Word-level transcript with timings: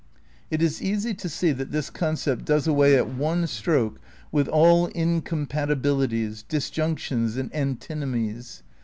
It 0.49 0.63
is 0.63 0.81
easy 0.81 1.13
to 1.13 1.29
see 1.29 1.51
that 1.51 1.69
this 1.71 1.91
concept 1.91 2.43
does 2.45 2.65
away 2.67 2.95
at 2.95 3.07
one 3.07 3.45
stroke 3.45 3.99
with 4.31 4.47
all 4.47 4.87
incompatibilities, 4.95 6.41
disjunctions 6.41 7.37
and 7.37 7.53
an 7.53 7.75
tinomies. 7.75 8.63